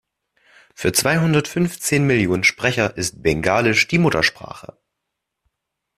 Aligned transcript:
Für 0.73 0.93
zweihundertfünfzehn 0.93 2.03
Millionen 2.03 2.43
Sprecher 2.43 2.97
ist 2.97 3.21
Bengalisch 3.21 3.87
die 3.87 3.99
Muttersprache. 3.99 4.75